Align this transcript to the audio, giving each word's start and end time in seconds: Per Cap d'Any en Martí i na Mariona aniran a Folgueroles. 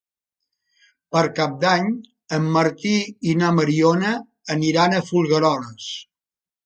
Per 1.15 1.21
Cap 1.39 1.51
d'Any 1.65 1.91
en 2.37 2.47
Martí 2.55 2.95
i 3.33 3.37
na 3.43 3.51
Mariona 3.59 4.15
aniran 4.59 4.97
a 4.97 5.07
Folgueroles. 5.11 5.93